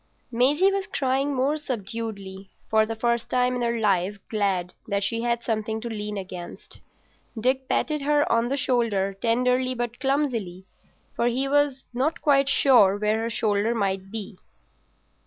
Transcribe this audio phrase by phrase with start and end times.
[0.31, 5.21] Maisie was crying more subduedly, for the first time in her life glad that she
[5.21, 6.81] had something to lean against.
[7.39, 10.65] Dick patted her on the shoulder tenderly but clumsily,
[11.15, 14.39] for he was not quite sure where her shoulder might be.